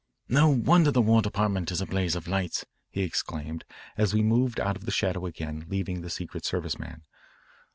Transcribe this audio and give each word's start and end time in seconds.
"No 0.27 0.49
wonder 0.49 0.89
the 0.89 0.99
War 0.99 1.21
Department 1.21 1.69
is 1.71 1.79
a 1.79 1.85
blaze 1.85 2.15
of 2.15 2.27
lights," 2.27 2.65
he 2.89 3.03
exclaimed 3.03 3.65
as 3.95 4.15
we 4.15 4.23
moved 4.23 4.59
out 4.59 4.75
of 4.75 4.85
the 4.85 4.91
shadow 4.91 5.27
again, 5.27 5.67
leaving 5.69 6.01
the 6.01 6.09
Secret 6.09 6.43
Service 6.43 6.79
man. 6.79 7.03